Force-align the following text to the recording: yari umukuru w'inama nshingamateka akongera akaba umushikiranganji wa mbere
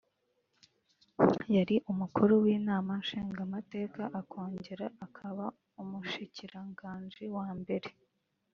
yari 1.55 1.75
umukuru 1.91 2.33
w'inama 2.43 2.91
nshingamateka 3.01 4.01
akongera 4.19 4.85
akaba 5.05 5.45
umushikiranganji 5.81 7.25
wa 7.37 7.49
mbere 7.59 7.89